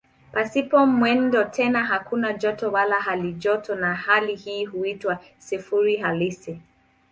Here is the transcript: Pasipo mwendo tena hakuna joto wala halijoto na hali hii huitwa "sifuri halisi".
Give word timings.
Pasipo 0.31 0.85
mwendo 0.85 1.43
tena 1.43 1.85
hakuna 1.85 2.33
joto 2.33 2.71
wala 2.71 2.99
halijoto 3.01 3.75
na 3.75 3.95
hali 3.95 4.35
hii 4.35 4.65
huitwa 4.65 5.19
"sifuri 5.37 5.97
halisi". 5.97 6.61